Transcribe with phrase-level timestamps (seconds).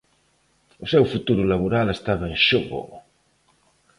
[0.83, 2.81] O seu futuro laboral estaba en xogo.